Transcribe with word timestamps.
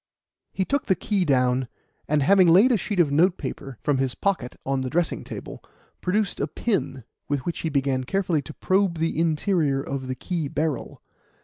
He 0.51 0.65
took 0.65 0.87
the 0.87 0.95
key 0.95 1.25
down, 1.25 1.67
and 2.07 2.23
having 2.23 2.47
laid 2.47 2.71
a 2.71 2.75
sheet 2.77 2.99
of 2.99 3.11
notepaper, 3.11 3.77
from 3.83 3.99
his 3.99 4.15
pocket, 4.15 4.55
on 4.65 4.81
the 4.81 4.89
dressing 4.89 5.23
table, 5.23 5.63
produced 6.01 6.39
a 6.39 6.47
pin, 6.47 7.03
with 7.29 7.45
which 7.45 7.59
he 7.59 7.69
began 7.69 8.05
carefully 8.05 8.41
to 8.41 8.53
probe 8.55 8.97
the 8.97 9.19
interior 9.19 9.79
of 9.79 10.07
the 10.07 10.15
key 10.15 10.47
barrel. 10.47 11.03